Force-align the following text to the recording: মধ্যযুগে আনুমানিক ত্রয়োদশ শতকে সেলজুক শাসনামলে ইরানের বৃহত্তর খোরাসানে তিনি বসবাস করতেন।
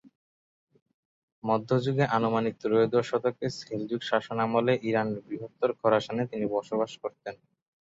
মধ্যযুগে 1.43 2.05
আনুমানিক 2.17 2.53
ত্রয়োদশ 2.61 3.05
শতকে 3.09 3.45
সেলজুক 3.59 4.01
শাসনামলে 4.09 4.73
ইরানের 4.89 5.19
বৃহত্তর 5.27 5.69
খোরাসানে 5.79 6.23
তিনি 6.31 6.45
বসবাস 6.55 6.91
করতেন। 7.03 7.35